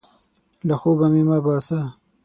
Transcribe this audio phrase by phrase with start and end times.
[0.67, 1.79] له خوبه مې مه باسه!